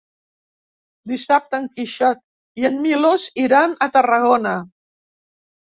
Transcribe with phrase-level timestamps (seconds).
[1.11, 2.23] Dissabte en Quixot
[2.63, 4.57] i en Milos iran a Tarragona.